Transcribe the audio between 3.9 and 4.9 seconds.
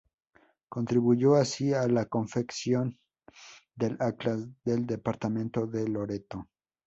Atlas del